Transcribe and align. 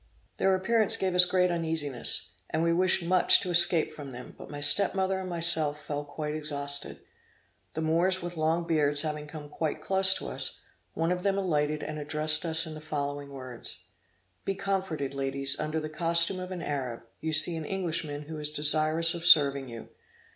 Their 0.37 0.55
appearance 0.55 0.97
gave 0.97 1.13
us 1.13 1.25
great 1.25 1.51
uneasiness, 1.51 2.31
and 2.49 2.63
we 2.63 2.73
wished 2.73 3.03
much 3.03 3.39
to 3.41 3.51
escape 3.51 3.93
from 3.93 4.09
them, 4.09 4.33
but 4.35 4.49
my 4.49 4.59
step 4.59 4.95
mother 4.95 5.19
and 5.19 5.29
myself 5.29 5.79
fell 5.85 6.03
quite 6.05 6.33
exhausted. 6.33 7.01
The 7.75 7.81
Moors 7.81 8.19
with 8.19 8.35
long 8.35 8.65
beards 8.65 9.03
having 9.03 9.27
come 9.27 9.47
quite 9.47 9.79
close 9.79 10.15
to 10.15 10.29
us, 10.29 10.59
one 10.95 11.11
of 11.11 11.21
them 11.21 11.37
alighted 11.37 11.83
and 11.83 11.99
addressed 11.99 12.47
us 12.47 12.65
in 12.65 12.73
the 12.73 12.81
following 12.81 13.29
words. 13.29 13.83
"Be 14.43 14.55
comforted, 14.55 15.13
ladies; 15.13 15.55
under 15.59 15.79
the 15.79 15.87
costume 15.87 16.39
of 16.39 16.51
an 16.51 16.63
Arab, 16.63 17.03
you 17.19 17.31
see 17.31 17.55
an 17.55 17.65
Englishman 17.65 18.23
who 18.23 18.39
is 18.39 18.49
desirous 18.49 19.13
of 19.13 19.23
serving 19.23 19.69
you. 19.69 19.89